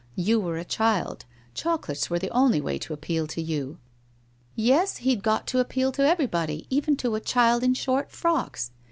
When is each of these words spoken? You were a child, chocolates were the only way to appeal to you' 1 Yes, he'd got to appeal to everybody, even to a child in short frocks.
You 0.15 0.39
were 0.39 0.57
a 0.57 0.65
child, 0.65 1.25
chocolates 1.53 2.09
were 2.09 2.17
the 2.17 2.31
only 2.31 2.59
way 2.59 2.79
to 2.79 2.91
appeal 2.91 3.27
to 3.27 3.39
you' 3.39 3.67
1 3.67 3.77
Yes, 4.55 4.97
he'd 4.97 5.21
got 5.21 5.45
to 5.49 5.59
appeal 5.59 5.91
to 5.91 6.03
everybody, 6.07 6.65
even 6.71 6.97
to 6.97 7.13
a 7.13 7.19
child 7.19 7.61
in 7.61 7.75
short 7.75 8.09
frocks. 8.09 8.71